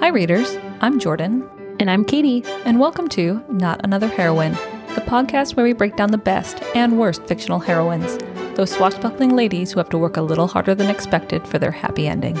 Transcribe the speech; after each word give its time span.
Hi, 0.00 0.08
readers. 0.08 0.56
I'm 0.80 0.98
Jordan, 0.98 1.48
And 1.80 1.90
I'm 1.90 2.04
Katie. 2.04 2.42
and 2.64 2.78
welcome 2.80 3.08
to 3.10 3.42
Not 3.48 3.80
Another 3.84 4.06
Heroine, 4.08 4.52
the 4.94 5.00
podcast 5.02 5.56
where 5.56 5.64
we 5.64 5.72
break 5.72 5.96
down 5.96 6.10
the 6.10 6.18
best 6.18 6.62
and 6.74 6.98
worst 6.98 7.24
fictional 7.24 7.58
heroines, 7.58 8.18
those 8.56 8.70
swashbuckling 8.70 9.34
ladies 9.36 9.72
who 9.72 9.80
have 9.80 9.88
to 9.90 9.98
work 9.98 10.16
a 10.16 10.22
little 10.22 10.46
harder 10.46 10.74
than 10.74 10.88
expected 10.90 11.46
for 11.46 11.58
their 11.58 11.70
happy 11.70 12.06
ending. 12.06 12.36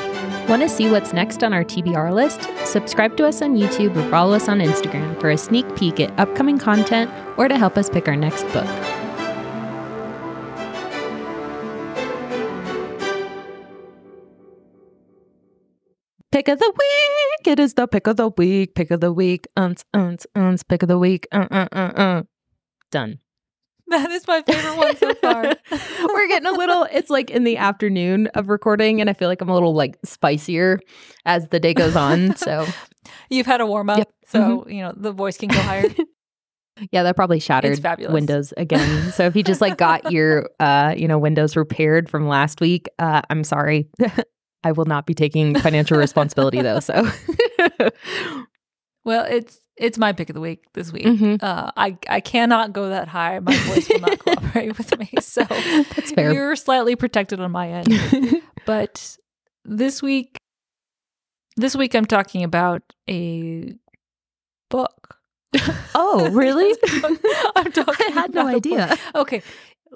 Want 0.48 0.62
to 0.62 0.68
see 0.68 0.90
what's 0.90 1.12
next 1.12 1.42
on 1.42 1.52
our 1.52 1.64
TBR 1.64 2.12
list? 2.14 2.48
Subscribe 2.66 3.16
to 3.16 3.26
us 3.26 3.42
on 3.42 3.56
YouTube 3.56 3.96
or 3.96 4.08
follow 4.10 4.34
us 4.34 4.48
on 4.48 4.58
Instagram 4.60 5.18
for 5.20 5.30
a 5.30 5.38
sneak 5.38 5.76
peek 5.76 5.98
at 6.00 6.18
upcoming 6.18 6.58
content 6.58 7.10
or 7.36 7.48
to 7.48 7.56
help 7.58 7.76
us 7.76 7.90
pick 7.90 8.08
our 8.08 8.16
next 8.16 8.44
book. 8.52 8.66
Pick 16.36 16.48
of 16.48 16.58
the 16.58 16.70
week. 16.70 17.48
It 17.48 17.58
is 17.58 17.72
the 17.72 17.88
pick 17.88 18.06
of 18.06 18.16
the 18.18 18.28
week. 18.28 18.74
Pick 18.74 18.90
of 18.90 19.00
the 19.00 19.10
week. 19.10 19.46
Unts, 19.56 19.84
unts, 19.94 20.26
unts. 20.36 20.68
Pick 20.68 20.82
of 20.82 20.88
the 20.90 20.98
week. 20.98 21.26
Uh, 21.32 21.46
uh, 21.50 21.68
uh, 21.72 21.92
uh. 21.96 22.22
Done. 22.90 23.20
That 23.88 24.10
is 24.10 24.26
my 24.28 24.42
favorite 24.42 24.76
one 24.76 24.96
so 24.96 25.14
far. 25.14 25.44
We're 26.12 26.28
getting 26.28 26.46
a 26.46 26.52
little, 26.52 26.86
it's 26.92 27.08
like 27.08 27.30
in 27.30 27.44
the 27.44 27.56
afternoon 27.56 28.26
of 28.34 28.50
recording, 28.50 29.00
and 29.00 29.08
I 29.08 29.14
feel 29.14 29.28
like 29.28 29.40
I'm 29.40 29.48
a 29.48 29.54
little 29.54 29.72
like 29.74 29.96
spicier 30.04 30.78
as 31.24 31.48
the 31.48 31.58
day 31.58 31.72
goes 31.72 31.96
on. 31.96 32.34
So, 32.36 32.66
You've 33.30 33.46
had 33.46 33.62
a 33.62 33.66
warm 33.66 33.88
up, 33.88 33.96
Yep. 33.96 34.10
so 34.26 34.68
you 34.68 34.82
know 34.82 34.92
the 34.94 35.12
voice 35.12 35.38
can 35.38 35.48
go 35.48 35.58
higher. 35.60 35.84
yeah, 36.90 37.02
that 37.04 37.16
probably 37.16 37.40
shattered 37.40 37.80
Windows 38.10 38.52
again. 38.58 39.12
So, 39.12 39.24
if 39.24 39.36
you 39.36 39.42
just 39.42 39.62
like 39.62 39.78
got 39.78 40.12
your, 40.12 40.50
uh, 40.60 40.92
you 40.94 41.08
know, 41.08 41.18
Windows 41.18 41.56
repaired 41.56 42.10
from 42.10 42.28
last 42.28 42.60
week, 42.60 42.90
uh, 42.98 43.22
I'm 43.30 43.42
sorry. 43.42 43.88
I 44.66 44.72
will 44.72 44.84
not 44.84 45.06
be 45.06 45.14
taking 45.14 45.54
financial 45.58 45.96
responsibility 45.98 46.60
though. 46.62 46.80
So, 46.80 47.08
Well, 49.04 49.24
it's 49.30 49.60
it's 49.76 49.98
my 49.98 50.12
pick 50.12 50.30
of 50.30 50.34
the 50.34 50.40
week 50.40 50.64
this 50.74 50.92
week. 50.92 51.04
Mhm. 51.06 51.40
Uh, 51.42 51.70
I 51.76 51.96
I 52.08 52.20
cannot 52.20 52.72
go 52.72 52.88
that 52.88 53.06
high. 53.06 53.38
My 53.38 53.54
voice 53.54 53.88
will 53.88 54.00
not 54.00 54.18
cooperate 54.18 54.76
with 54.76 54.98
me. 54.98 55.10
So 55.20 55.44
that's 55.44 56.10
fair. 56.10 56.32
you're 56.32 56.56
slightly 56.56 56.96
protected 56.96 57.38
on 57.40 57.52
my 57.52 57.68
end. 57.70 58.42
But 58.64 59.16
this 59.64 60.02
week, 60.02 60.36
this 61.56 61.76
week 61.76 61.94
I'm 61.94 62.04
talking 62.06 62.42
about 62.42 62.82
a 63.08 63.74
book. 64.70 65.18
oh, 65.94 66.28
really? 66.32 66.74
I'm 67.56 67.70
talking 67.70 68.06
I 68.08 68.10
had 68.12 68.34
no 68.34 68.46
idea. 68.48 68.96
Okay, 69.14 69.40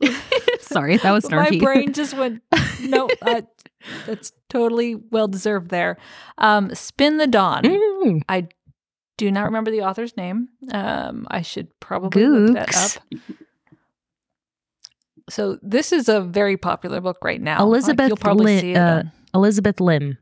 Sorry, 0.60 0.96
that 0.98 1.10
was 1.10 1.30
my 1.30 1.50
brain 1.58 1.92
just 1.92 2.16
went. 2.16 2.42
No, 2.82 3.08
uh, 3.22 3.42
that's 4.06 4.32
totally 4.48 4.94
well 4.94 5.28
deserved. 5.28 5.70
There, 5.70 5.96
um, 6.38 6.74
Spin 6.74 7.16
the 7.18 7.26
Dawn. 7.26 7.64
Mm. 7.64 8.50
Do 9.16 9.30
not 9.30 9.44
remember 9.44 9.70
the 9.70 9.82
author's 9.82 10.16
name. 10.16 10.48
Um, 10.72 11.26
I 11.30 11.42
should 11.42 11.68
probably 11.80 12.26
look 12.26 12.54
that 12.54 12.96
up. 12.96 13.20
So 15.28 15.58
this 15.62 15.92
is 15.92 16.08
a 16.08 16.20
very 16.20 16.56
popular 16.56 17.00
book 17.00 17.18
right 17.22 17.40
now. 17.40 17.58
Like, 17.58 17.66
Elizabeth 17.66 18.08
you'll 18.08 18.16
probably 18.16 18.46
Lin- 18.46 18.60
see 18.60 18.72
it 18.72 18.76
uh, 18.78 19.02
Elizabeth 19.34 19.80
Lim. 19.80 20.18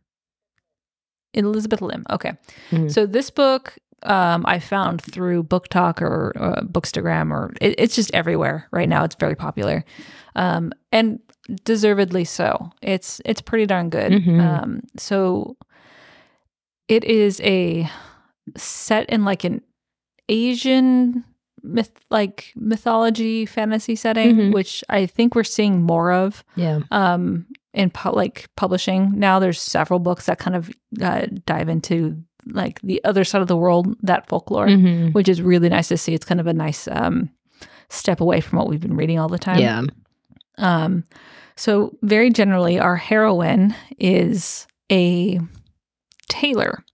Elizabeth 1.34 1.80
Lim. 1.80 2.04
Okay. 2.10 2.32
Mhm. 2.70 2.90
So 2.90 3.06
this 3.06 3.30
book 3.30 3.78
um, 4.04 4.44
I 4.46 4.58
found 4.58 5.00
through 5.02 5.44
BookTok 5.44 6.00
or 6.00 6.32
uh, 6.36 6.60
Bookstagram, 6.62 7.30
or 7.32 7.52
it, 7.60 7.74
it's 7.78 7.94
just 7.96 8.12
everywhere 8.14 8.68
right 8.70 8.88
now. 8.88 9.04
It's 9.04 9.16
very 9.16 9.34
popular, 9.34 9.84
um, 10.36 10.72
and 10.92 11.18
deservedly 11.64 12.24
so. 12.24 12.70
It's 12.82 13.20
it's 13.24 13.40
pretty 13.40 13.66
darn 13.66 13.90
good. 13.90 14.12
Mhm. 14.12 14.40
Um, 14.40 14.80
so 14.96 15.56
it 16.88 17.04
is 17.04 17.40
a 17.42 17.88
set 18.56 19.08
in 19.10 19.24
like 19.24 19.44
an 19.44 19.62
Asian 20.28 21.24
myth, 21.62 21.90
like 22.10 22.52
mythology 22.56 23.46
fantasy 23.46 23.96
setting, 23.96 24.36
Mhm. 24.36 24.54
which 24.54 24.84
I 24.88 25.06
think 25.06 25.34
we're 25.34 25.44
seeing 25.44 25.82
more 25.82 26.12
of 26.12 26.44
Yeah. 26.56 26.80
um 26.90 27.46
in 27.74 27.90
pu- 27.90 28.10
like 28.14 28.48
publishing 28.56 29.12
now 29.18 29.38
there's 29.38 29.60
several 29.60 29.98
books 30.00 30.26
that 30.26 30.38
kind 30.38 30.56
of 30.56 30.70
uh, 31.02 31.26
dive 31.46 31.68
into 31.68 32.16
like 32.46 32.80
the 32.82 33.02
other 33.04 33.24
side 33.24 33.42
of 33.42 33.48
the 33.48 33.56
world 33.56 33.96
that 34.02 34.28
folklore 34.28 34.66
Mhm. 34.68 35.12
which 35.12 35.28
is 35.28 35.42
really 35.42 35.68
nice 35.68 35.88
to 35.88 35.96
see 35.96 36.14
it's 36.14 36.24
kind 36.24 36.40
of 36.40 36.46
a 36.46 36.52
nice 36.52 36.88
um 36.88 37.30
step 37.90 38.20
away 38.20 38.40
from 38.40 38.58
what 38.58 38.68
we've 38.68 38.80
been 38.80 38.96
reading 38.96 39.18
all 39.18 39.28
the 39.28 39.38
time 39.38 39.58
Yeah. 39.60 39.82
um 40.58 41.04
so 41.56 41.96
very 42.02 42.30
generally 42.30 42.78
our 42.78 42.96
heroine 42.96 43.74
is 43.98 44.66
a 44.90 45.40
tailor 46.28 46.84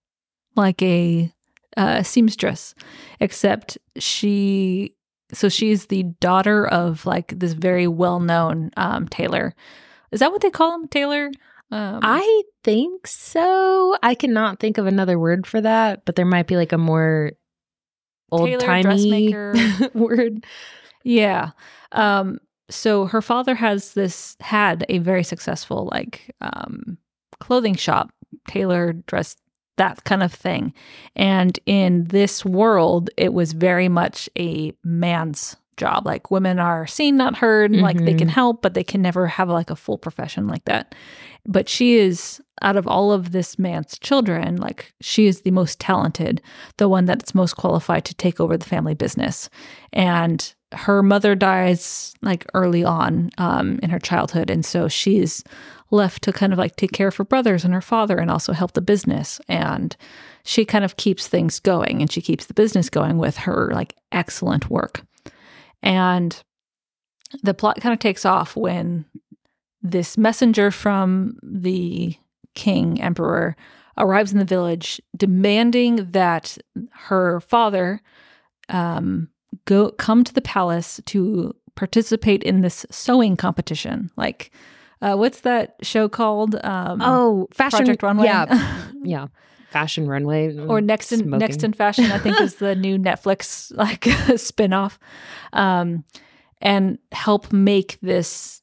like 0.56 0.81
a 0.82 1.31
uh, 1.76 2.03
seamstress 2.03 2.75
except 3.21 3.76
she 3.99 4.94
so 5.32 5.49
she's 5.49 5.87
the 5.87 6.05
daughter 6.21 6.66
of 6.69 7.05
like 7.05 7.38
this 7.38 7.53
very 7.53 7.88
well-known 7.88 8.71
um 8.76 9.09
tailor 9.09 9.55
is 10.12 10.21
that 10.21 10.31
what 10.31 10.41
they 10.41 10.50
call 10.50 10.72
him 10.75 10.87
tailor 10.87 11.31
um, 11.74 11.98
I 12.04 12.42
think 12.62 13.04
so. 13.08 13.96
I 14.00 14.14
cannot 14.14 14.60
think 14.60 14.78
of 14.78 14.86
another 14.86 15.18
word 15.18 15.44
for 15.44 15.60
that, 15.60 16.04
but 16.04 16.14
there 16.14 16.24
might 16.24 16.46
be 16.46 16.56
like 16.56 16.70
a 16.70 16.78
more 16.78 17.32
old 18.30 18.60
timey 18.60 19.34
word. 19.94 20.46
Yeah. 21.02 21.50
Um, 21.90 22.38
so 22.70 23.06
her 23.06 23.20
father 23.20 23.56
has 23.56 23.94
this 23.94 24.36
had 24.38 24.86
a 24.88 24.98
very 24.98 25.24
successful 25.24 25.88
like 25.90 26.32
um 26.40 26.96
clothing 27.40 27.74
shop, 27.74 28.10
tailor 28.46 28.92
dress 28.92 29.34
that 29.76 30.04
kind 30.04 30.22
of 30.22 30.32
thing. 30.32 30.72
And 31.16 31.58
in 31.66 32.04
this 32.04 32.44
world, 32.44 33.10
it 33.16 33.32
was 33.32 33.52
very 33.52 33.88
much 33.88 34.30
a 34.38 34.72
man's 34.84 35.56
job. 35.76 36.06
Like 36.06 36.30
women 36.30 36.58
are 36.58 36.86
seen, 36.86 37.16
not 37.16 37.36
heard, 37.36 37.70
and, 37.72 37.82
like 37.82 38.04
they 38.04 38.14
can 38.14 38.28
Mhm. 38.28 38.32
help, 38.32 38.62
but 38.62 38.74
they 38.74 38.84
can 38.84 39.02
never 39.02 39.26
have 39.26 39.48
like 39.48 39.70
a 39.70 39.76
full 39.76 39.98
profession 39.98 40.46
like 40.46 40.64
that. 40.64 40.94
But 41.46 41.68
she 41.68 41.94
is 41.96 42.40
out 42.62 42.76
of 42.76 42.86
all 42.86 43.12
of 43.12 43.32
this 43.32 43.58
man's 43.58 43.98
children, 43.98 44.56
like 44.56 44.94
she 45.00 45.26
is 45.26 45.42
the 45.42 45.50
most 45.50 45.78
talented, 45.80 46.40
the 46.78 46.88
one 46.88 47.04
that's 47.04 47.34
most 47.34 47.54
qualified 47.56 48.04
to 48.06 48.14
take 48.14 48.40
over 48.40 48.56
the 48.56 48.64
family 48.64 48.94
business. 48.94 49.50
And 49.92 50.54
her 50.72 51.02
mother 51.02 51.34
dies 51.34 52.14
like 52.22 52.46
early 52.54 52.82
on 52.84 53.30
um, 53.38 53.78
in 53.82 53.90
her 53.90 53.98
childhood. 53.98 54.50
And 54.50 54.64
so 54.64 54.88
she's 54.88 55.44
left 55.90 56.22
to 56.22 56.32
kind 56.32 56.52
of 56.52 56.58
like 56.58 56.74
take 56.76 56.92
care 56.92 57.08
of 57.08 57.16
her 57.16 57.24
brothers 57.24 57.64
and 57.64 57.74
her 57.74 57.80
father 57.82 58.18
and 58.18 58.30
also 58.30 58.52
help 58.52 58.72
the 58.72 58.80
business. 58.80 59.40
And 59.48 59.96
she 60.44 60.64
kind 60.64 60.84
of 60.84 60.96
keeps 60.96 61.28
things 61.28 61.60
going 61.60 62.00
and 62.00 62.10
she 62.10 62.20
keeps 62.20 62.46
the 62.46 62.54
business 62.54 62.88
going 62.90 63.18
with 63.18 63.36
her 63.38 63.70
like 63.72 63.94
excellent 64.10 64.68
work. 64.70 65.02
And 65.84 66.42
the 67.42 67.54
plot 67.54 67.80
kind 67.80 67.92
of 67.92 67.98
takes 67.98 68.24
off 68.24 68.56
when 68.56 69.04
this 69.82 70.16
messenger 70.16 70.70
from 70.70 71.36
the 71.42 72.16
king, 72.54 73.00
emperor, 73.00 73.56
arrives 73.98 74.32
in 74.32 74.38
the 74.38 74.44
village 74.44 75.00
demanding 75.16 76.10
that 76.12 76.58
her 76.90 77.40
father 77.40 78.00
um, 78.68 79.28
go 79.66 79.90
come 79.92 80.24
to 80.24 80.32
the 80.32 80.40
palace 80.40 81.00
to 81.06 81.54
participate 81.76 82.42
in 82.42 82.60
this 82.60 82.86
sewing 82.90 83.36
competition. 83.36 84.10
Like, 84.16 84.50
uh, 85.02 85.16
what's 85.16 85.40
that 85.42 85.76
show 85.82 86.08
called? 86.08 86.54
Um, 86.64 87.00
Oh, 87.02 87.48
fashion 87.52 87.78
Project 87.84 88.02
Runway. 88.02 88.26
Yeah, 88.26 88.86
yeah. 89.02 89.26
Fashion 89.74 90.06
runway 90.08 90.56
or 90.56 90.80
next 90.80 91.10
in 91.12 91.18
Smoking. 91.18 91.38
next 91.38 91.64
in 91.64 91.72
fashion 91.72 92.04
i 92.12 92.18
think 92.18 92.40
is 92.40 92.54
the 92.56 92.74
new 92.86 92.96
netflix 92.96 93.74
like 93.76 94.04
spin-off 94.38 94.98
um 95.52 96.04
and 96.62 96.98
help 97.10 97.52
make 97.52 97.98
this 98.00 98.62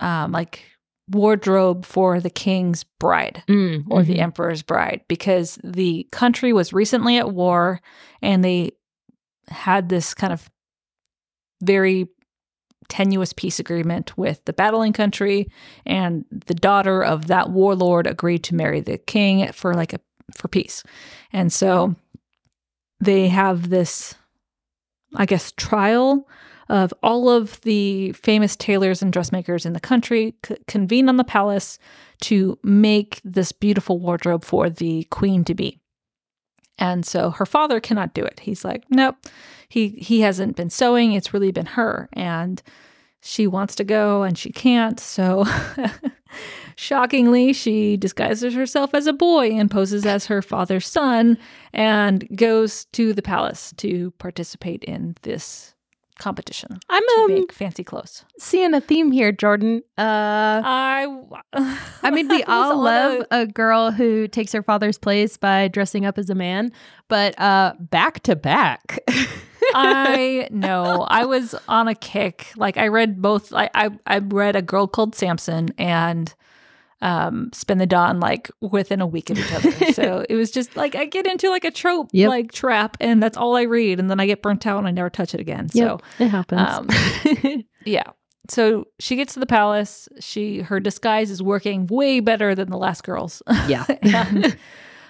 um 0.00 0.32
like 0.32 0.64
wardrobe 1.10 1.84
for 1.86 2.20
the 2.20 2.30
king's 2.30 2.82
bride 2.98 3.42
Mm, 3.48 3.84
or 3.90 4.02
the 4.02 4.16
mhm. 4.16 4.22
emperor's 4.22 4.62
bride 4.62 5.02
because 5.08 5.58
the 5.64 6.06
country 6.12 6.52
was 6.52 6.72
recently 6.72 7.16
at 7.16 7.32
war 7.32 7.80
and 8.20 8.44
they 8.44 8.72
had 9.48 9.88
this 9.88 10.14
kind 10.14 10.32
of 10.32 10.50
very 11.62 12.08
tenuous 12.88 13.32
peace 13.32 13.58
agreement 13.60 14.16
with 14.18 14.44
the 14.46 14.52
battling 14.52 14.92
country 14.92 15.46
and 15.86 16.24
the 16.46 16.54
daughter 16.54 17.02
of 17.02 17.26
that 17.28 17.50
warlord 17.50 18.06
agreed 18.06 18.42
to 18.44 18.54
marry 18.54 18.80
the 18.80 18.98
king 18.98 19.50
for 19.52 19.74
like 19.74 19.92
a 19.92 20.00
for 20.34 20.48
peace 20.48 20.82
and 21.32 21.52
so 21.52 21.94
they 23.00 23.28
have 23.28 23.70
this 23.70 24.14
i 25.16 25.24
guess 25.24 25.52
trial 25.52 26.26
of 26.68 26.92
all 27.02 27.28
of 27.28 27.60
the 27.62 28.12
famous 28.12 28.54
tailors 28.54 29.00
and 29.02 29.12
dressmakers 29.12 29.64
in 29.64 29.72
the 29.72 29.80
country 29.80 30.34
c- 30.46 30.56
convene 30.66 31.08
on 31.08 31.16
the 31.16 31.24
palace 31.24 31.78
to 32.20 32.58
make 32.62 33.20
this 33.24 33.52
beautiful 33.52 33.98
wardrobe 33.98 34.44
for 34.44 34.68
the 34.68 35.04
queen 35.04 35.44
to 35.44 35.54
be. 35.54 35.80
And 36.78 37.06
so 37.06 37.30
her 37.30 37.46
father 37.46 37.80
cannot 37.80 38.14
do 38.14 38.22
it. 38.22 38.40
He's 38.40 38.64
like, 38.64 38.84
nope, 38.90 39.16
he 39.68 39.88
he 39.88 40.20
hasn't 40.20 40.56
been 40.56 40.70
sewing. 40.70 41.12
It's 41.12 41.34
really 41.34 41.50
been 41.50 41.66
her. 41.66 42.08
And 42.12 42.62
she 43.22 43.46
wants 43.46 43.74
to 43.76 43.84
go 43.84 44.22
and 44.22 44.36
she 44.38 44.50
can't. 44.52 44.98
So, 45.00 45.44
shockingly, 46.76 47.52
she 47.52 47.96
disguises 47.96 48.54
herself 48.54 48.94
as 48.94 49.06
a 49.06 49.12
boy 49.12 49.50
and 49.50 49.70
poses 49.70 50.06
as 50.06 50.26
her 50.26 50.42
father's 50.42 50.86
son 50.86 51.38
and 51.72 52.26
goes 52.36 52.84
to 52.92 53.12
the 53.12 53.22
palace 53.22 53.72
to 53.78 54.12
participate 54.18 54.84
in 54.84 55.16
this 55.22 55.74
competition 56.18 56.80
I'm 56.90 57.02
to 57.02 57.20
um, 57.20 57.34
make 57.34 57.52
fancy 57.52 57.84
clothes. 57.84 58.24
seeing 58.40 58.74
a 58.74 58.80
theme 58.80 59.12
here, 59.12 59.30
Jordan. 59.30 59.82
Uh, 59.96 60.60
I, 60.64 61.06
I 62.02 62.10
mean, 62.10 62.26
we 62.26 62.42
all 62.48 62.76
love 62.82 63.24
a- 63.30 63.42
a 63.42 63.46
girl 63.46 63.92
who 63.92 64.26
takes 64.26 64.50
her 64.52 64.62
father's 64.62 64.98
place 64.98 65.36
by 65.36 65.68
dressing 65.68 66.04
up 66.04 66.18
as 66.18 66.28
a 66.28 66.34
man, 66.34 66.72
but 67.06 67.38
uh, 67.40 67.74
back 67.78 68.20
to 68.24 68.34
back. 68.34 68.98
I 69.74 70.48
know. 70.50 71.06
I 71.08 71.24
was 71.24 71.54
on 71.68 71.88
a 71.88 71.94
kick. 71.94 72.46
Like 72.56 72.76
I 72.76 72.88
read 72.88 73.20
both. 73.22 73.52
I 73.52 73.70
I, 73.74 73.90
I 74.06 74.18
read 74.18 74.56
a 74.56 74.62
girl 74.62 74.86
called 74.86 75.14
Samson 75.14 75.68
and 75.78 76.34
um 77.00 77.50
Spin 77.52 77.78
the 77.78 77.86
Dawn 77.86 78.18
like 78.18 78.50
within 78.60 79.00
a 79.00 79.06
week 79.06 79.30
of 79.30 79.38
each 79.38 79.52
other. 79.52 79.70
so 79.92 80.24
it 80.28 80.34
was 80.34 80.50
just 80.50 80.76
like 80.76 80.94
I 80.96 81.04
get 81.04 81.26
into 81.26 81.48
like 81.50 81.64
a 81.64 81.70
trope 81.70 82.08
Yep. 82.12 82.28
like 82.28 82.52
trap, 82.52 82.96
and 83.00 83.22
that's 83.22 83.36
all 83.36 83.56
I 83.56 83.62
read, 83.62 84.00
and 84.00 84.10
then 84.10 84.18
I 84.20 84.26
get 84.26 84.42
burnt 84.42 84.66
out 84.66 84.78
and 84.78 84.88
I 84.88 84.90
never 84.90 85.10
touch 85.10 85.34
it 85.34 85.40
again. 85.40 85.68
So 85.68 86.00
it 86.18 86.28
happens. 86.28 86.60
um, 86.60 87.64
yeah. 87.84 88.04
So 88.50 88.86
she 88.98 89.14
gets 89.14 89.34
to 89.34 89.40
the 89.40 89.46
palace. 89.46 90.08
She 90.20 90.60
her 90.62 90.80
disguise 90.80 91.30
is 91.30 91.42
working 91.42 91.86
way 91.86 92.20
better 92.20 92.54
than 92.54 92.70
the 92.70 92.78
last 92.78 93.04
girl's. 93.04 93.42
yeah. 93.68 93.84
and 94.02 94.56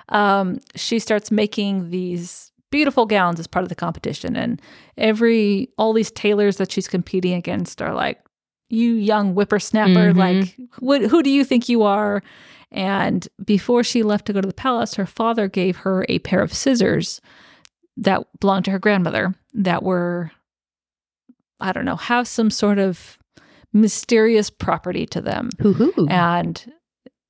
um, 0.08 0.58
she 0.74 0.98
starts 0.98 1.30
making 1.30 1.90
these 1.90 2.50
beautiful 2.70 3.06
gowns 3.06 3.40
as 3.40 3.46
part 3.46 3.62
of 3.62 3.68
the 3.68 3.74
competition 3.74 4.36
and 4.36 4.60
every 4.96 5.68
all 5.78 5.92
these 5.92 6.10
tailors 6.10 6.56
that 6.58 6.70
she's 6.70 6.88
competing 6.88 7.32
against 7.34 7.80
are 7.80 7.94
like 7.94 8.18
you 8.70 8.92
young 8.94 9.32
whippersnapper 9.32 10.12
Mhm. 10.12 10.16
like 10.16 10.56
what, 10.80 11.02
who 11.02 11.22
do 11.22 11.30
you 11.30 11.44
think 11.44 11.68
you 11.68 11.82
are 11.82 12.22
and 12.70 13.26
before 13.44 13.82
she 13.82 14.02
left 14.02 14.26
to 14.26 14.32
go 14.34 14.40
to 14.42 14.46
the 14.48 14.52
palace 14.54 14.94
her 14.96 15.06
father 15.06 15.48
gave 15.48 15.78
her 15.78 16.04
a 16.08 16.18
pair 16.18 16.42
of 16.42 16.52
scissors 16.52 17.20
that 17.96 18.26
belonged 18.40 18.66
to 18.66 18.70
her 18.70 18.78
grandmother 18.78 19.34
that 19.54 19.82
were 19.82 20.30
i 21.60 21.72
don't 21.72 21.86
know 21.86 21.96
have 21.96 22.28
some 22.28 22.50
sort 22.50 22.78
of 22.78 23.16
mysterious 23.72 24.50
property 24.50 25.06
to 25.06 25.20
them 25.20 25.48
Hoo-hoo. 25.60 26.06
and 26.08 26.70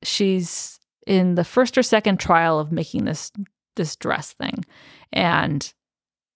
she's 0.02 0.78
in 1.06 1.34
the 1.36 1.44
first 1.44 1.78
or 1.78 1.82
second 1.82 2.18
trial 2.20 2.58
of 2.58 2.70
making 2.72 3.04
this 3.04 3.30
this 3.78 3.96
dress 3.96 4.34
thing. 4.34 4.64
And 5.10 5.72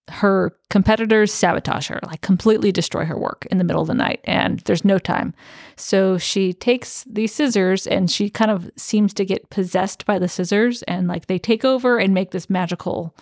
her 0.08 0.56
competitors 0.68 1.32
sabotage 1.32 1.86
her 1.88 2.00
like 2.04 2.20
completely 2.22 2.72
destroy 2.72 3.04
her 3.04 3.16
work 3.16 3.46
in 3.50 3.58
the 3.58 3.64
middle 3.64 3.82
of 3.82 3.88
the 3.88 3.94
night 3.94 4.20
and 4.24 4.60
there's 4.60 4.84
no 4.84 4.98
time. 4.98 5.32
So 5.76 6.18
she 6.18 6.52
takes 6.52 7.04
these 7.04 7.32
scissors 7.32 7.86
and 7.86 8.10
she 8.10 8.28
kind 8.28 8.50
of 8.50 8.70
seems 8.76 9.14
to 9.14 9.24
get 9.24 9.48
possessed 9.50 10.04
by 10.04 10.18
the 10.18 10.28
scissors 10.28 10.82
and 10.84 11.06
like 11.06 11.26
they 11.26 11.38
take 11.38 11.64
over 11.64 11.98
and 11.98 12.12
make 12.12 12.32
this 12.32 12.50
magical 12.50 13.14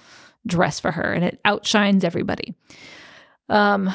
dress 0.46 0.80
for 0.80 0.92
her 0.92 1.12
and 1.12 1.22
it 1.22 1.38
outshines 1.44 2.02
everybody. 2.02 2.54
Um 3.50 3.92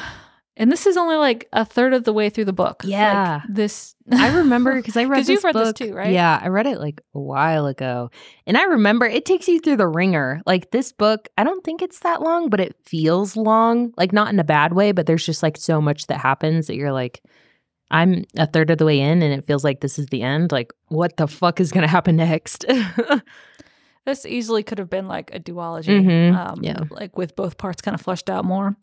and 0.56 0.72
this 0.72 0.86
is 0.86 0.96
only 0.96 1.16
like 1.16 1.48
a 1.52 1.64
third 1.64 1.92
of 1.94 2.04
the 2.04 2.12
way 2.12 2.30
through 2.30 2.44
the 2.46 2.52
book 2.52 2.82
Like, 2.84 2.90
Yeah. 2.92 3.42
this 3.48 3.94
I 4.12 4.36
remember 4.38 4.74
because 4.74 4.96
I 4.96 5.04
read 5.04 5.16
'Cause 5.18 5.26
this 5.26 5.34
you've 5.34 5.44
read 5.44 5.54
this 5.54 5.68
book- 5.68 5.76
too, 5.76 5.92
right? 5.94 6.12
Yeah, 6.12 6.38
I 6.42 6.48
read 6.48 6.66
it 6.66 6.78
like 6.78 7.00
a 7.14 7.20
while 7.20 7.66
ago, 7.66 8.10
and 8.46 8.56
I 8.56 8.64
remember 8.64 9.04
it 9.06 9.24
takes 9.24 9.48
you 9.48 9.58
through 9.60 9.76
the 9.78 9.88
wringer. 9.88 10.40
Like 10.46 10.70
this 10.70 10.92
book, 10.92 11.28
I 11.36 11.44
don't 11.44 11.64
think 11.64 11.82
it's 11.82 11.98
that 12.00 12.22
long, 12.22 12.48
but 12.48 12.60
it 12.60 12.76
feels 12.84 13.36
long. 13.36 13.92
Like 13.96 14.12
not 14.12 14.32
in 14.32 14.38
a 14.38 14.44
bad 14.44 14.72
way, 14.72 14.92
but 14.92 15.06
there's 15.06 15.26
just 15.26 15.42
like 15.42 15.56
so 15.56 15.80
much 15.80 16.06
that 16.06 16.18
happens 16.20 16.66
that 16.68 16.76
you're 16.76 16.92
like, 16.92 17.20
I'm 17.90 18.24
a 18.36 18.46
third 18.46 18.70
of 18.70 18.78
the 18.78 18.84
way 18.84 19.00
in, 19.00 19.22
and 19.22 19.32
it 19.34 19.46
feels 19.46 19.62
like 19.64 19.80
this 19.80 19.98
is 19.98 20.06
the 20.06 20.22
end. 20.22 20.52
Like, 20.52 20.72
what 20.88 21.16
the 21.16 21.26
fuck 21.28 21.60
is 21.60 21.70
gonna 21.72 21.86
happen 21.88 22.16
next? 22.16 22.64
This 24.04 24.24
easily 24.24 24.62
could 24.62 24.78
have 24.78 24.88
been 24.88 25.08
like 25.08 25.34
a 25.34 25.40
duology, 25.40 26.00
Mhm. 26.00 26.36
um, 26.36 26.60
Yeah. 26.62 26.78
like 26.90 27.18
with 27.18 27.34
both 27.34 27.58
parts 27.58 27.82
kind 27.82 27.92
of 27.92 28.00
fleshed 28.00 28.30
out 28.30 28.44
more. 28.44 28.76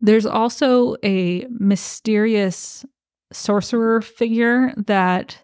There's 0.00 0.26
also 0.26 0.96
a 1.04 1.46
mysterious 1.50 2.84
sorcerer 3.32 4.00
figure 4.00 4.72
that 4.86 5.42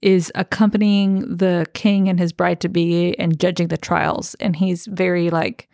is 0.00 0.30
accompanying 0.36 1.36
the 1.36 1.66
king 1.74 2.08
and 2.08 2.18
his 2.18 2.32
bride 2.32 2.60
to 2.60 2.68
be 2.68 3.18
and 3.18 3.38
judging 3.40 3.68
the 3.68 3.76
trials. 3.76 4.34
And 4.36 4.54
he's 4.54 4.86
very 4.86 5.30
like 5.30 5.68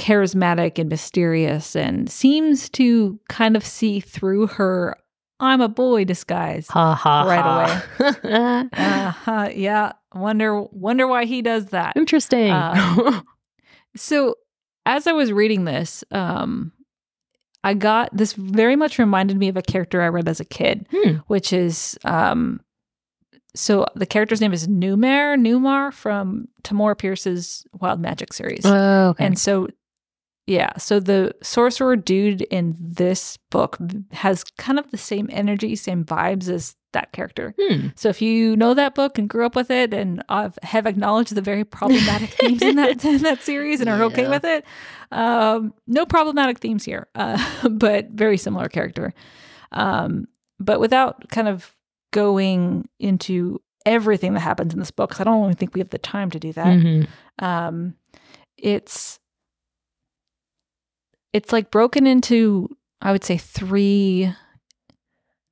charismatic 0.00 0.78
and 0.78 0.88
mysterious 0.88 1.76
and 1.76 2.08
seems 2.10 2.68
to 2.70 3.18
kind 3.28 3.56
of 3.56 3.64
see 3.64 4.00
through 4.00 4.46
her 4.48 4.96
I'm 5.38 5.60
a 5.60 5.68
boy 5.68 6.04
disguise. 6.04 6.66
ha 6.68 6.94
ha! 6.94 7.24
Right 7.24 8.00
away. 8.00 8.68
Uh-huh, 8.72 9.50
yeah. 9.54 9.92
Wonder 10.14 10.62
wonder 10.62 11.06
why 11.06 11.26
he 11.26 11.42
does 11.42 11.66
that. 11.66 11.94
Interesting. 11.96 12.50
Um, 12.52 13.22
So 13.96 14.34
as 14.86 15.06
I 15.06 15.12
was 15.12 15.32
reading 15.32 15.64
this, 15.64 16.04
um, 16.10 16.72
I 17.66 17.74
got 17.74 18.16
this 18.16 18.32
very 18.32 18.76
much 18.76 18.98
reminded 18.98 19.36
me 19.36 19.48
of 19.48 19.56
a 19.56 19.62
character 19.62 20.00
I 20.02 20.08
read 20.08 20.28
as 20.28 20.40
a 20.40 20.44
kid, 20.44 20.86
Hmm. 20.92 21.16
which 21.26 21.52
is 21.52 21.98
um, 22.04 22.60
so 23.54 23.86
the 23.94 24.06
character's 24.06 24.40
name 24.40 24.52
is 24.52 24.68
Numair, 24.68 25.36
Numair 25.36 25.92
from 25.92 26.46
Tamora 26.62 26.96
Pierce's 26.96 27.66
Wild 27.80 28.00
Magic 28.00 28.32
series. 28.32 28.64
oh, 28.64 29.08
okay. 29.10 29.24
And 29.24 29.38
so, 29.38 29.66
yeah, 30.46 30.76
so 30.78 31.00
the 31.00 31.34
sorcerer 31.42 31.96
dude 31.96 32.42
in 32.42 32.76
this 32.78 33.38
book 33.50 33.78
has 34.12 34.44
kind 34.58 34.78
of 34.78 34.90
the 34.90 34.98
same 34.98 35.28
energy, 35.32 35.74
same 35.74 36.04
vibes 36.04 36.48
as 36.48 36.76
that 36.96 37.12
character. 37.12 37.54
Hmm. 37.60 37.88
So 37.94 38.08
if 38.08 38.20
you 38.20 38.56
know 38.56 38.74
that 38.74 38.94
book 38.94 39.18
and 39.18 39.28
grew 39.28 39.44
up 39.46 39.54
with 39.54 39.70
it 39.70 39.92
and 39.94 40.22
uh, 40.28 40.50
have 40.62 40.86
acknowledged 40.86 41.34
the 41.34 41.40
very 41.42 41.64
problematic 41.64 42.30
themes 42.40 42.62
in 42.62 42.76
that 42.76 43.04
in 43.14 43.22
that 43.22 43.42
series 43.42 43.80
and 43.80 43.88
are 43.88 44.02
okay 44.08 44.24
with 44.28 44.44
it, 44.44 44.64
um, 45.12 45.72
no 45.86 46.04
problematic 46.06 46.58
themes 46.58 46.84
here, 46.84 47.06
uh, 47.14 47.38
but 47.68 48.10
very 48.10 48.36
similar 48.38 48.68
character. 48.68 49.12
Um, 49.72 50.26
but 50.58 50.80
without 50.80 51.28
kind 51.28 51.48
of 51.48 51.74
going 52.12 52.88
into 52.98 53.60
everything 53.84 54.32
that 54.34 54.40
happens 54.40 54.72
in 54.72 54.78
this 54.80 54.90
book, 54.90 55.10
'cause 55.10 55.20
I 55.20 55.24
don't 55.24 55.44
even 55.44 55.56
think 55.56 55.74
we 55.74 55.80
have 55.80 55.90
the 55.90 55.98
time 55.98 56.30
to 56.30 56.38
do 56.40 56.52
that 56.54 56.76
Mhm. 56.78 57.06
um 57.38 57.94
it's 58.56 59.20
it's 61.34 61.52
like 61.52 61.70
broken 61.70 62.06
into 62.06 62.68
i 63.02 63.12
would 63.12 63.22
say 63.24 63.36
three 63.36 64.32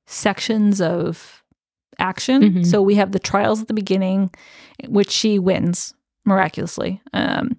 sections 0.07 0.81
of 0.81 1.43
action 1.99 2.43
Mhm. 2.43 2.67
so 2.67 2.83
we 2.83 2.97
have 2.97 3.13
the 3.13 3.19
trials 3.21 3.61
at 3.63 3.69
the 3.69 3.75
beginning 3.75 4.31
which 4.89 5.11
she 5.11 5.39
wins 5.39 5.95
miraculously 6.25 7.01
um 7.13 7.57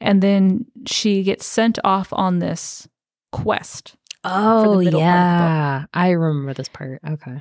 and 0.00 0.22
then 0.22 0.66
she 0.86 1.22
gets 1.22 1.46
sent 1.46 1.78
off 1.84 2.08
on 2.12 2.38
this 2.38 2.86
quest 3.32 3.96
Oh 4.24 4.74
middle 4.74 4.74
part 4.74 4.76
of 4.76 4.84
the 4.84 4.90
book. 4.90 5.00
yeah, 5.00 5.84
I 5.94 6.10
remember 6.10 6.52
this 6.52 6.68
part. 6.68 7.00
Okay. 7.08 7.40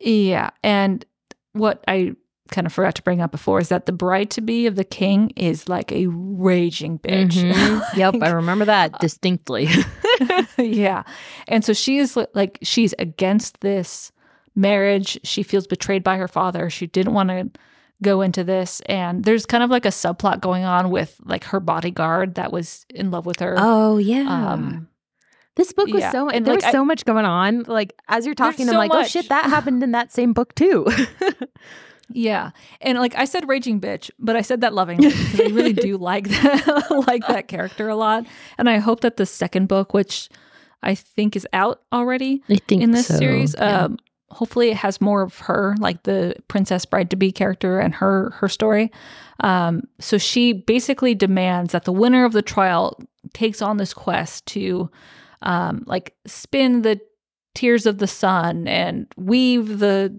yeah 0.00 0.50
and 0.62 1.04
what 1.52 1.82
i 1.88 2.12
kind 2.50 2.66
of 2.66 2.72
forgot 2.72 2.94
to 2.96 3.02
bring 3.02 3.20
up 3.20 3.30
before 3.30 3.60
is 3.60 3.68
that 3.68 3.86
the 3.86 3.92
bride 3.92 4.30
to 4.30 4.40
be 4.40 4.66
of 4.66 4.74
the 4.76 4.84
king 4.84 5.30
is 5.36 5.68
like 5.68 5.90
a 5.92 6.06
raging 6.08 6.98
bitch 6.98 7.42
Mhm. 7.42 7.82
Yep, 7.96 8.16
I 8.22 8.30
remember 8.30 8.64
that 8.66 8.98
distinctly. 9.00 9.68
yeah. 10.58 11.02
And 11.48 11.64
so 11.64 11.72
she 11.72 11.98
is 11.98 12.16
like, 12.34 12.58
she's 12.62 12.94
against 12.98 13.60
this 13.60 14.12
marriage. 14.54 15.18
She 15.24 15.42
feels 15.42 15.66
betrayed 15.66 16.02
by 16.04 16.16
her 16.16 16.28
father. 16.28 16.70
She 16.70 16.86
didn't 16.86 17.14
want 17.14 17.30
to 17.30 17.50
go 18.02 18.20
into 18.20 18.44
this. 18.44 18.80
And 18.86 19.24
there's 19.24 19.46
kind 19.46 19.62
of 19.62 19.70
like 19.70 19.84
a 19.84 19.90
subplot 19.90 20.40
going 20.40 20.64
on 20.64 20.90
with 20.90 21.20
like 21.24 21.44
her 21.44 21.60
bodyguard 21.60 22.34
that 22.36 22.52
was 22.52 22.86
in 22.90 23.10
love 23.10 23.26
with 23.26 23.40
her. 23.40 23.54
oh 23.58 23.98
yeah. 23.98 24.52
Um, 24.52 24.88
this 25.56 25.72
book 25.72 25.88
was 25.88 26.00
yeah, 26.00 26.12
so 26.12 26.30
and, 26.30 26.46
there 26.46 26.54
like, 26.54 26.62
was 26.62 26.68
I- 26.68 26.72
so 26.72 26.84
much 26.84 27.04
going 27.04 27.24
on. 27.26 27.64
Like 27.64 27.92
as 28.08 28.24
you're 28.24 28.34
talking, 28.34 28.68
I'm 28.68 28.74
so 28.74 28.78
like, 28.78 28.90
oh 28.94 29.04
shit, 29.04 29.28
that 29.28 29.46
happened 29.46 29.82
in 29.82 29.92
that 29.92 30.12
same 30.12 30.32
book 30.32 30.54
too. 30.54 30.86
yeah. 32.12 32.50
And 32.80 32.98
like 32.98 33.14
I 33.14 33.24
said 33.24 33.48
raging 33.48 33.80
bitch, 33.80 34.10
but 34.18 34.36
I 34.36 34.42
said 34.42 34.60
that 34.62 34.74
lovingly 34.74 35.08
because 35.08 35.40
I 35.40 35.44
really 35.44 35.72
do 35.72 35.96
like 35.98 36.28
that, 36.28 37.04
like 37.06 37.26
that 37.28 37.48
character 37.48 37.88
a 37.88 37.96
lot. 37.96 38.26
And 38.58 38.68
I 38.68 38.78
hope 38.78 39.00
that 39.00 39.16
the 39.16 39.26
second 39.26 39.68
book, 39.68 39.94
which 39.94 40.28
I 40.82 40.94
think 40.94 41.36
is 41.36 41.46
out 41.52 41.82
already, 41.92 42.42
I 42.48 42.56
think 42.56 42.82
in 42.82 42.90
this 42.90 43.06
so, 43.06 43.16
series. 43.16 43.54
yeah. 43.56 43.84
Um, 43.84 43.98
hopefully, 44.30 44.70
it 44.70 44.76
has 44.78 45.00
more 45.00 45.22
of 45.22 45.38
her, 45.40 45.74
like 45.78 46.02
the 46.04 46.34
princess 46.48 46.84
bride 46.84 47.10
to 47.10 47.16
be 47.16 47.32
character 47.32 47.80
and 47.80 47.94
her 47.94 48.30
her 48.36 48.48
story. 48.48 48.90
Um, 49.40 49.82
so 49.98 50.18
she 50.18 50.52
basically 50.52 51.14
demands 51.14 51.72
that 51.72 51.84
the 51.84 51.92
winner 51.92 52.24
of 52.24 52.32
the 52.32 52.42
trial 52.42 52.98
takes 53.32 53.62
on 53.62 53.76
this 53.76 53.94
quest 53.94 54.46
to, 54.46 54.90
um, 55.42 55.84
like 55.86 56.14
spin 56.26 56.82
the 56.82 57.00
tears 57.54 57.86
of 57.86 57.98
the 57.98 58.06
sun 58.06 58.68
and 58.68 59.06
weave 59.16 59.78
the 59.78 60.14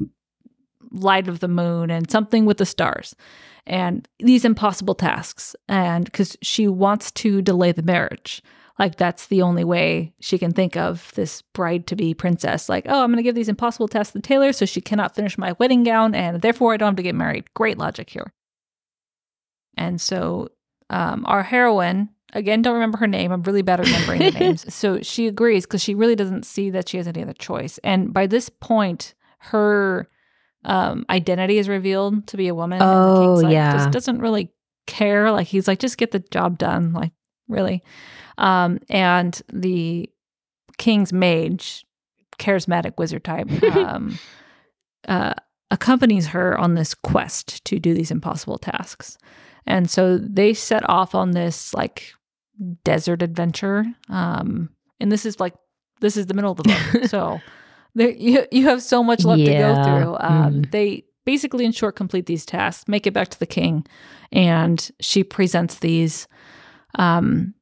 light 0.91 1.27
of 1.27 1.39
the 1.39 1.48
moon 1.48 1.89
and 1.89 2.10
something 2.12 2.45
with 2.45 2.57
the 2.57 2.65
stars 2.65 3.15
and 3.65 4.07
these 4.19 4.43
impossible 4.43 4.95
tasks 4.95 5.55
and 5.69 6.05
because 6.05 6.38
she 6.41 6.67
wants 6.67 7.12
to 7.12 7.41
delay 7.41 7.71
the 7.71 7.83
marriage 7.83 8.41
like 8.81 8.95
that's 8.95 9.27
the 9.27 9.43
only 9.43 9.63
way 9.63 10.12
she 10.21 10.39
can 10.39 10.51
think 10.51 10.75
of 10.75 11.12
this 11.13 11.43
bride 11.53 11.86
to 11.86 11.95
be 11.95 12.15
princess. 12.15 12.67
Like, 12.67 12.88
oh, 12.88 13.03
I'm 13.03 13.12
going 13.12 13.17
to 13.17 13.24
give 13.24 13.36
these 13.36 13.48
impossible 13.48 13.88
tasks 13.88 14.13
to 14.13 14.17
the 14.17 14.24
tailor 14.24 14.51
so 14.53 14.65
she 14.65 14.81
cannot 14.81 15.13
finish 15.13 15.38
my 15.38 15.53
wedding 15.60 15.83
gown 15.83 16.15
and 16.15 16.41
therefore 16.41 16.74
I 16.74 16.77
don't 16.77 16.88
have 16.88 16.95
to 16.95 17.03
get 17.03 17.13
married. 17.13 17.53
Great 17.53 17.77
logic 17.77 18.10
here. 18.10 18.33
And 19.77 20.01
so 20.01 20.50
um, 20.89 21.25
our 21.27 21.43
heroine, 21.43 22.10
again, 22.33 22.63
don't 22.63 22.74
remember 22.74 22.98
her 22.98 23.07
name. 23.07 23.31
I'm 23.31 23.43
really 23.43 23.62
bad 23.62 23.81
at 23.81 23.86
remembering 23.86 24.19
the 24.19 24.31
names. 24.39 24.74
So 24.74 25.00
she 25.01 25.27
agrees 25.27 25.67
because 25.67 25.83
she 25.83 25.93
really 25.93 26.15
doesn't 26.15 26.48
see 26.48 26.71
that 26.71 26.89
she 26.89 26.98
has 26.98 27.07
any 27.07 27.21
other 27.21 27.33
choice. 27.33 27.77
And 27.83 28.12
by 28.12 28.25
this 28.25 28.50
point, 28.50 29.13
her 29.38 30.07
um, 30.63 31.06
identity 31.10 31.58
is 31.58 31.68
revealed 31.70 32.27
to 32.27 32.38
be 32.38 32.48
a 32.48 32.56
woman. 32.56 32.82
and 32.82 32.89
the 32.89 32.96
Oh, 32.96 33.20
king's 33.36 33.44
like, 33.44 33.53
yeah. 33.53 33.74
Just 33.74 33.91
doesn't 33.91 34.20
really 34.20 34.51
care. 34.88 35.32
Like 35.32 35.48
he's 35.48 35.68
like, 35.68 35.80
just 35.80 35.98
get 35.98 36.12
the 36.12 36.20
job 36.20 36.58
done. 36.58 36.94
Like 36.94 37.12
really. 37.48 37.84
Um, 38.38 38.80
and 38.89 39.39
the 39.51 40.10
king's 40.77 41.12
mage, 41.13 41.86
charismatic 42.39 42.98
wizard 42.98 43.24
type, 43.24 43.50
um, 43.75 44.18
uh, 45.08 45.34
accompanies 45.70 46.27
her 46.27 46.58
on 46.58 46.75
this 46.75 46.94
quest 46.94 47.63
to 47.65 47.80
do 47.80 47.94
these 47.94 48.12
impossible 48.12 48.58
tasks. 48.58 49.18
And 49.68 49.89
so 49.89 50.18
they 50.18 50.53
set 50.53 50.88
off 50.89 51.13
on 51.13 51.32
this 51.32 51.74
like 51.74 52.13
desert 52.84 53.22
adventure. 53.22 53.86
Um, 54.10 54.70
and 55.00 55.12
this 55.12 55.25
is 55.25 55.39
like 55.39 55.53
this 56.00 56.18
is 56.18 56.25
the 56.27 56.34
middle 56.34 56.51
of 56.51 56.58
the 56.58 56.63
book, 56.94 57.06
so 57.10 57.39
there 57.95 58.10
you 58.12 58.45
you 58.51 58.65
have 58.65 58.81
so 58.81 59.03
much 59.03 59.24
left 59.24 59.45
to 59.45 59.53
go 59.53 59.83
through. 59.83 60.17
Um, 60.19 60.53
Mm. 60.53 60.71
They 60.71 61.03
basically, 61.25 61.65
in 61.65 61.71
short, 61.71 61.95
complete 61.95 62.25
these 62.25 62.45
tasks, 62.45 62.88
make 62.88 63.05
it 63.07 63.13
back 63.13 63.27
to 63.29 63.39
the 63.39 63.45
king, 63.45 63.86
and 64.31 64.89
she 65.00 65.24
presents 65.24 65.79
these 65.79 66.27
um, 66.95 67.53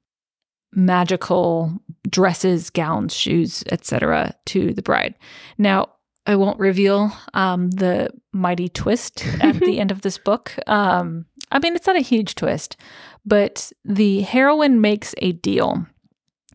magical 0.73 1.71
dresses, 2.09 2.69
gowns, 2.69 3.13
shoes, 3.13 3.63
etc. 3.71 4.33
to 4.47 4.73
the 4.73 4.81
bride. 4.81 5.15
Now, 5.57 5.89
I 6.25 6.35
won't 6.35 6.59
reveal 6.59 7.11
um, 7.33 7.71
the 7.71 8.11
mighty 8.33 8.69
twist 8.69 9.25
at 9.41 9.59
the 9.59 9.79
end 9.81 9.91
of 9.91 10.01
this 10.01 10.17
book. 10.17 10.53
Um, 10.67 11.25
I 11.51 11.59
mean, 11.59 11.75
it's 11.75 11.87
not 11.87 11.95
a 11.95 12.01
huge 12.01 12.35
twist, 12.35 12.77
but 13.25 13.71
the 13.83 14.21
heroine 14.21 14.79
makes 14.81 15.15
a 15.17 15.31
deal 15.31 15.85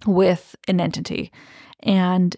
with 0.06 0.54
an 0.68 0.80
entity, 0.80 1.32
and 1.80 2.36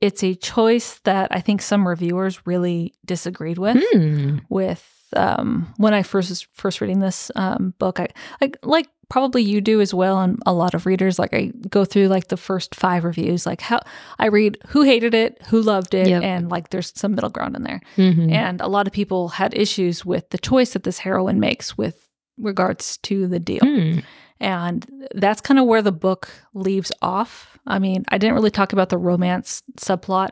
it's 0.00 0.22
a 0.24 0.34
choice 0.34 0.98
that 1.04 1.28
I 1.30 1.40
think 1.40 1.60
some 1.62 1.86
reviewers 1.86 2.46
really 2.46 2.94
disagreed 3.04 3.58
with 3.58 3.76
Hmm. 3.92 4.38
with 4.48 4.86
um, 5.16 5.74
when 5.76 5.92
I 5.92 6.02
first 6.04 6.28
was 6.30 6.42
first 6.52 6.80
reading 6.80 7.00
this 7.00 7.30
um, 7.34 7.74
book. 7.78 7.98
I 8.00 8.08
like 8.40 8.56
like 8.62 8.88
probably 9.08 9.42
you 9.42 9.60
do 9.60 9.80
as 9.80 9.92
well, 9.92 10.20
and 10.20 10.38
a 10.46 10.52
lot 10.52 10.72
of 10.72 10.86
readers. 10.86 11.18
Like 11.18 11.34
I 11.34 11.50
go 11.68 11.84
through 11.84 12.06
like 12.06 12.28
the 12.28 12.36
first 12.36 12.76
five 12.76 13.02
reviews, 13.04 13.44
like 13.44 13.60
how 13.60 13.80
I 14.20 14.26
read 14.26 14.56
who 14.68 14.82
hated 14.82 15.12
it, 15.14 15.42
who 15.48 15.60
loved 15.62 15.94
it, 15.94 16.06
Yep. 16.06 16.22
and 16.22 16.48
like 16.48 16.70
there's 16.70 16.92
some 16.94 17.14
middle 17.16 17.30
ground 17.30 17.56
in 17.56 17.64
there. 17.64 17.80
Mhm. 17.96 18.30
And 18.32 18.60
a 18.60 18.68
lot 18.68 18.86
of 18.86 18.92
people 18.92 19.28
had 19.30 19.52
issues 19.52 20.04
with 20.06 20.30
the 20.30 20.38
choice 20.38 20.74
that 20.74 20.84
this 20.84 20.98
heroine 21.00 21.40
makes 21.40 21.76
with 21.76 22.06
regards 22.38 22.96
to 22.98 23.26
the 23.26 23.40
deal. 23.40 23.60
Hmm. 23.64 23.98
And 24.40 24.86
that's 25.14 25.40
kind 25.40 25.60
of 25.60 25.66
where 25.66 25.82
the 25.82 25.92
book 25.92 26.30
leaves 26.54 26.90
off. 27.02 27.58
I 27.66 27.78
mean, 27.78 28.04
I 28.08 28.16
didn't 28.18 28.34
really 28.34 28.50
talk 28.50 28.72
about 28.72 28.88
the 28.88 28.96
romance 28.98 29.62
subplot. 29.78 30.30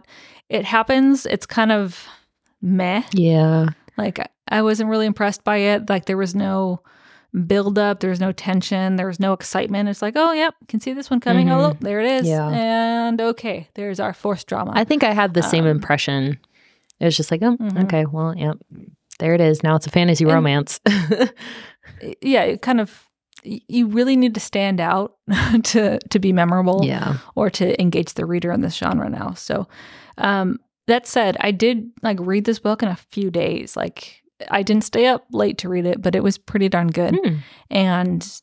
It 0.48 0.64
happens, 0.64 1.26
it's 1.26 1.44
kind 1.46 1.70
of 1.72 2.06
meh. 2.62 3.02
Yeah. 3.12 3.66
Like 3.98 4.18
I- 4.50 4.62
wasn't 4.62 4.88
really 4.88 5.04
impressed 5.06 5.44
by 5.44 5.58
it. 5.58 5.90
Like 5.90 6.06
there 6.06 6.16
was 6.16 6.34
no 6.34 6.80
build 7.46 7.78
up, 7.78 8.00
there 8.00 8.08
was 8.08 8.20
no 8.20 8.32
tension, 8.32 8.96
there 8.96 9.06
was 9.06 9.20
no 9.20 9.34
excitement. 9.34 9.90
It's 9.90 10.00
like, 10.00 10.14
oh 10.16 10.32
yep, 10.32 10.54
can 10.68 10.80
see 10.80 10.94
this 10.94 11.10
one 11.10 11.20
coming. 11.20 11.50
Oh 11.50 11.56
Mhm. 11.58 11.62
look, 11.68 11.80
there 11.80 12.00
it 12.00 12.10
is. 12.22 12.26
Yeah. 12.26 12.48
And 12.48 13.20
okay, 13.20 13.68
there's 13.74 14.00
our 14.00 14.14
forced 14.14 14.46
drama. 14.46 14.72
I 14.74 14.84
think 14.84 15.04
I 15.04 15.12
had 15.12 15.34
the 15.34 15.42
same 15.42 15.64
Um, 15.64 15.70
impression. 15.70 16.38
It 16.98 17.04
was 17.04 17.16
just 17.16 17.30
like, 17.30 17.42
oh, 17.42 17.56
Mhm. 17.58 17.84
okay, 17.84 18.06
well, 18.06 18.34
yeah, 18.34 18.54
there 19.18 19.34
it 19.34 19.40
is. 19.42 19.62
Now 19.62 19.76
it's 19.76 19.86
a 19.86 19.90
fantasy 19.90 20.24
And- 20.24 20.32
romance. 20.32 20.80
yeah, 22.22 22.42
it 22.42 22.62
kind 22.62 22.80
of 22.80 23.07
you 23.44 23.86
really 23.88 24.16
need 24.16 24.34
to 24.34 24.40
stand 24.40 24.80
out 24.80 25.16
to 25.64 25.98
to 25.98 26.18
be 26.18 26.32
memorable. 26.32 26.80
yeah. 26.84 27.18
or 27.34 27.50
to 27.50 27.80
engage 27.80 28.14
the 28.14 28.26
reader 28.26 28.50
in 28.52 28.60
this 28.60 28.76
genre 28.76 29.08
now. 29.08 29.32
So, 29.34 29.68
um, 30.18 30.58
that 30.86 31.06
said, 31.06 31.36
I 31.40 31.50
did 31.50 31.90
like 32.02 32.18
read 32.20 32.44
this 32.44 32.58
book 32.58 32.82
in 32.82 32.88
a 32.88 32.96
few 32.96 33.30
days. 33.30 33.76
Like, 33.76 34.22
I 34.50 34.62
didn't 34.62 34.84
stay 34.84 35.06
up 35.06 35.26
late 35.32 35.58
to 35.58 35.68
read 35.68 35.84
it, 35.86 36.00
but 36.00 36.14
it 36.14 36.22
was 36.22 36.38
pretty 36.38 36.68
darn 36.68 36.88
good. 36.88 37.14
Hmm. 37.22 37.36
And 37.70 38.40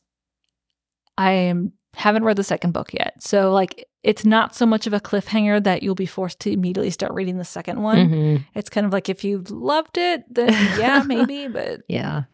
I 1.18 1.54
haven't 1.94 2.24
read 2.24 2.36
the 2.36 2.44
second 2.44 2.72
book 2.72 2.92
yet. 2.92 3.22
So, 3.22 3.52
like, 3.52 3.86
it's 4.02 4.24
not 4.24 4.54
so 4.54 4.66
much 4.66 4.86
of 4.86 4.92
a 4.92 5.00
cliffhanger 5.00 5.62
that 5.64 5.82
you'll 5.82 5.94
be 5.94 6.06
forced 6.06 6.40
to 6.40 6.52
immediately 6.52 6.90
start 6.90 7.12
reading 7.12 7.38
the 7.38 7.44
second 7.44 7.82
one. 7.82 7.96
Mhm. 8.10 8.44
It's 8.54 8.68
kind 8.70 8.86
of 8.86 8.92
like 8.92 9.08
if 9.08 9.24
you 9.24 9.42
loved 9.48 9.98
it, 9.98 10.22
then 10.32 10.50
yeah, 10.78 11.02
maybe. 11.06 11.48
But 11.48 11.80
Yeah. 11.88 12.24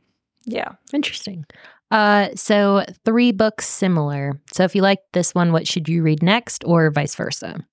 yeah, 0.44 0.72
Interesting. 0.92 1.46
Uh, 1.92 2.28
so 2.34 2.84
three 3.04 3.30
books 3.32 3.68
similar. 3.68 4.40
So 4.52 4.64
if 4.64 4.74
you 4.74 4.82
like 4.82 5.00
this 5.12 5.34
one, 5.34 5.52
what 5.52 5.68
should 5.68 5.88
you 5.88 6.02
read 6.02 6.22
next, 6.22 6.64
or 6.64 6.90
vice 6.90 7.14
versa? 7.14 7.64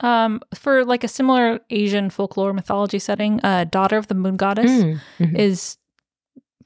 um, 0.00 0.40
for 0.54 0.84
like 0.84 1.04
a 1.04 1.08
similar 1.08 1.60
Asian 1.70 2.10
folklore 2.10 2.52
mythology 2.52 2.98
setting, 2.98 3.38
uh, 3.44 3.64
Daughter 3.64 3.96
of 3.96 4.08
the 4.08 4.14
Moon 4.14 4.36
Goddess. 4.36 4.70
Mm, 4.70 5.00
mhm. 5.20 5.38
is 5.38 5.78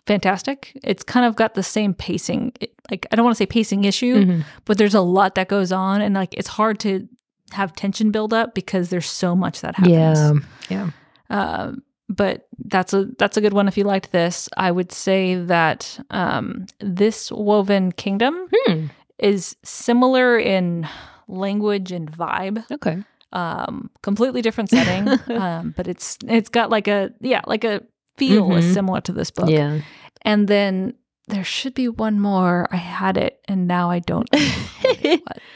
fantastic. 0.06 0.72
It's 0.82 1.02
kind 1.04 1.26
of 1.26 1.36
got 1.36 1.54
the 1.54 1.62
same 1.62 1.92
pacing. 1.92 2.52
It- 2.60 2.72
like 2.90 3.06
I 3.12 3.16
don't 3.16 3.24
want 3.26 3.36
to 3.36 3.42
say 3.42 3.46
pacing 3.46 3.84
issue, 3.84 4.24
Mhm. 4.24 4.44
but 4.64 4.78
there's 4.78 4.94
a 4.94 5.02
lot 5.02 5.34
that 5.34 5.48
goes 5.48 5.72
on, 5.72 6.00
and 6.00 6.14
like 6.14 6.32
it's 6.34 6.48
hard 6.48 6.78
to 6.80 7.06
have 7.52 7.74
tension 7.74 8.10
build 8.10 8.32
up 8.32 8.54
because 8.54 8.88
there's 8.88 9.06
so 9.10 9.36
much 9.36 9.60
that 9.60 9.74
happens. 9.76 10.42
Yeah. 10.70 10.90
Um, 11.30 11.82
but 12.08 12.48
that's 12.64 12.92
a 12.94 13.06
that's 13.18 13.36
a 13.36 13.40
good 13.40 13.52
one 13.52 13.68
if 13.68 13.76
you 13.76 13.84
liked 13.84 14.12
this. 14.12 14.48
I 14.56 14.70
would 14.70 14.92
say 14.92 15.34
that 15.36 15.98
um, 16.10 16.66
this 16.80 17.30
Woven 17.30 17.92
Kingdom 17.92 18.48
Hmm. 18.66 18.86
is 19.18 19.56
similar 19.64 20.38
in 20.38 20.88
language 21.28 21.92
and 21.92 22.10
vibe. 22.10 22.64
Okay. 22.72 22.98
Um, 23.32 23.90
completely 24.02 24.40
different 24.40 24.70
setting, 24.70 25.06
um, 25.38 25.74
but 25.76 25.86
it's 25.86 26.16
it's 26.26 26.48
got 26.48 26.70
like 26.70 26.88
a 26.88 27.10
yeah 27.20 27.42
like 27.46 27.64
a 27.64 27.82
feel 28.16 28.54
is 28.56 28.64
Mhm. 28.64 28.72
similar 28.74 29.00
to 29.02 29.12
this 29.12 29.30
book. 29.30 29.50
Yeah. 29.50 29.80
And 30.22 30.48
then 30.48 30.94
there 31.28 31.44
should 31.44 31.74
be 31.74 31.88
one 31.88 32.18
more. 32.20 32.66
I 32.72 32.76
had 32.76 33.16
it 33.18 33.40
and 33.46 33.68
now 33.68 33.90
I 33.90 33.98
don't. 34.00 34.28
What? 34.32 35.38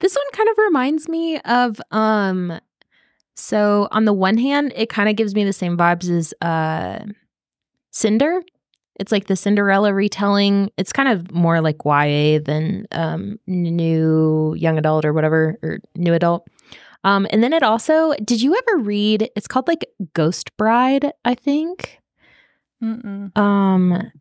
This 0.00 0.16
one 0.16 0.30
kind 0.32 0.48
of 0.48 0.56
reminds 0.58 1.08
me 1.10 1.38
of 1.40 1.78
um 1.90 2.58
so 3.36 3.88
on 3.90 4.04
the 4.04 4.12
one 4.12 4.38
hand 4.38 4.72
it 4.76 4.88
kind 4.88 5.08
of 5.08 5.16
gives 5.16 5.34
me 5.34 5.44
the 5.44 5.52
same 5.52 5.76
vibes 5.76 6.10
as 6.10 6.34
uh 6.42 7.04
Cinder. 7.90 8.42
It's 8.98 9.10
like 9.12 9.26
the 9.26 9.36
Cinderella 9.36 9.94
retelling. 9.94 10.70
It's 10.76 10.92
kind 10.92 11.08
of 11.08 11.32
more 11.32 11.60
like 11.60 11.84
YA 11.84 12.38
than 12.44 12.86
um 12.92 13.38
new 13.46 14.54
young 14.56 14.78
adult 14.78 15.04
or 15.04 15.12
whatever 15.12 15.58
or 15.62 15.78
new 15.96 16.14
adult. 16.14 16.46
Um 17.02 17.26
and 17.30 17.42
then 17.42 17.52
it 17.52 17.62
also 17.62 18.14
did 18.24 18.42
you 18.42 18.56
ever 18.56 18.78
read 18.82 19.30
it's 19.34 19.48
called 19.48 19.68
like 19.68 19.86
Ghost 20.14 20.56
Bride, 20.56 21.12
I 21.24 21.34
think. 21.34 21.98
Mm-mm. 22.82 23.36
Um 23.36 24.12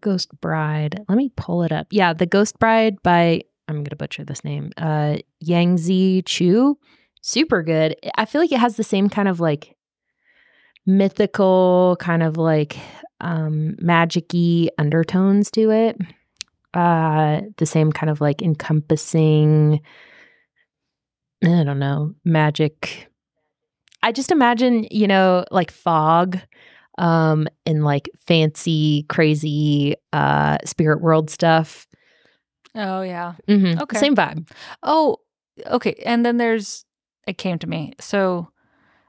Ghost 0.00 0.30
Bride. 0.40 1.04
Let 1.08 1.16
me 1.18 1.30
pull 1.36 1.62
it 1.62 1.72
up. 1.72 1.88
Yeah, 1.90 2.12
The 2.14 2.26
Ghost 2.26 2.58
Bride 2.58 3.02
by 3.02 3.42
I'm 3.68 3.76
going 3.76 3.84
to 3.86 3.96
butcher 3.96 4.24
this 4.24 4.44
name. 4.44 4.72
Uh 4.76 5.18
Yangsze 5.44 6.24
Choo. 6.24 6.78
Super 7.26 7.62
good. 7.62 7.96
I 8.18 8.26
feel 8.26 8.42
like 8.42 8.52
it 8.52 8.58
has 8.60 8.76
the 8.76 8.84
same 8.84 9.08
kind 9.08 9.28
of 9.28 9.40
like 9.40 9.74
mythical 10.84 11.96
kind 11.98 12.22
of 12.22 12.36
like 12.36 12.76
um 13.22 13.76
magic-y 13.80 14.68
undertones 14.76 15.50
to 15.52 15.70
it. 15.70 15.98
Uh 16.74 17.40
the 17.56 17.64
same 17.64 17.92
kind 17.92 18.10
of 18.10 18.20
like 18.20 18.42
encompassing 18.42 19.80
I 21.42 21.62
don't 21.64 21.78
know, 21.78 22.14
magic. 22.26 23.08
I 24.02 24.12
just 24.12 24.30
imagine, 24.30 24.86
you 24.90 25.06
know, 25.06 25.46
like 25.50 25.70
fog 25.70 26.38
um 26.98 27.48
and 27.64 27.84
like 27.84 28.10
fancy 28.18 29.04
crazy 29.08 29.94
uh 30.12 30.58
spirit 30.66 31.00
world 31.00 31.30
stuff 31.30 31.86
Oh 32.74 33.00
yeah. 33.00 33.36
Mm-hmm. 33.48 33.80
Okay. 33.80 33.98
same 33.98 34.14
vibe 34.14 34.46
Oh, 34.82 35.16
okay. 35.66 35.94
And 36.04 36.26
then 36.26 36.36
there's 36.36 36.84
it 37.26 37.38
came 37.38 37.58
to 37.60 37.66
me. 37.66 37.92
So 38.00 38.48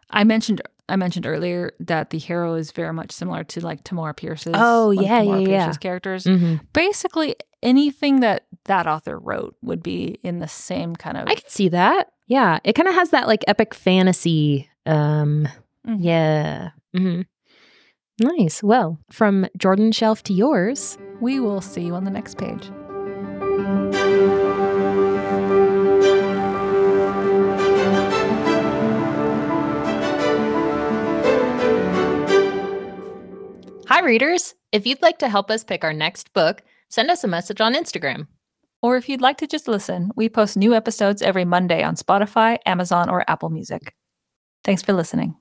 I 0.10 0.24
mentioned 0.24 0.62
I 0.88 0.96
mentioned 0.98 1.26
earlier 1.26 1.72
that 1.80 2.12
the 2.12 2.20
hero 2.20 2.54
is 2.54 2.72
very 2.72 2.94
much 2.94 3.12
similar 3.12 3.44
to 3.44 3.60
like 3.62 3.84
Tamora 3.84 4.16
Pierce's. 4.16 4.54
Oh 4.56 4.92
yeah, 4.92 5.22
Tamora 5.22 5.26
yeah, 5.26 5.38
yeah. 5.40 5.66
Pierce's 5.66 5.78
characters. 5.80 6.24
Mhm. 6.26 6.60
Basically, 6.74 7.36
anything 7.64 8.20
that 8.20 8.46
that 8.66 8.86
author 8.88 9.18
wrote 9.18 9.56
would 9.64 9.82
be 9.82 10.20
in 10.24 10.40
the 10.40 10.48
same 10.48 10.96
kind 10.96 11.18
of. 11.18 11.28
i 11.28 11.36
can 11.36 11.50
see 11.50 11.70
that 11.70 12.12
yeah 12.28 12.60
it 12.64 12.74
kind 12.74 12.88
of 12.88 12.94
has 12.96 13.10
that 13.12 13.28
like 13.28 13.44
epic 13.48 13.74
fantasy 13.74 14.70
um 14.86 15.48
Mhm. 15.88 15.98
yeah 16.00 16.70
hmm 16.96 17.22
nice 18.20 18.62
well 18.64 19.00
from 19.12 19.48
jordan 19.58 19.92
shelf 19.92 20.22
to 20.24 20.34
yours 20.34 20.98
We 21.22 21.40
will 21.40 21.62
see 21.62 21.82
you 21.82 21.96
on 21.96 22.04
the 22.04 22.12
next 22.12 22.38
page. 22.38 22.70
Readers. 34.06 34.54
If 34.72 34.86
you'd 34.86 35.02
like 35.02 35.18
to 35.20 35.30
help 35.30 35.52
us 35.52 35.64
pick 35.64 35.84
our 35.84 35.94
next 35.94 36.32
book, 36.34 36.62
send 36.90 37.10
us 37.10 37.24
a 37.24 37.28
message 37.28 37.60
on 37.60 37.74
Instagram. 37.74 38.28
Or 38.82 38.98
if 38.98 39.10
you'd 39.10 39.22
like 39.22 39.38
to 39.40 39.48
just 39.48 39.68
listen, 39.68 40.12
we 40.16 40.30
post 40.30 40.56
new 40.56 40.76
episodes 40.76 41.22
every 41.22 41.44
Monday 41.44 41.84
on 41.84 41.96
Spotify, 41.96 42.60
Amazon, 42.66 43.10
or 43.10 43.30
Apple 43.30 43.50
Music. 43.50 43.96
Thanks 44.64 44.84
for 44.84 44.94
listening. 44.94 45.36